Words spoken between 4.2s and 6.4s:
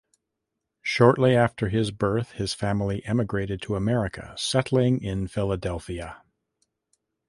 settling in Philadelphia.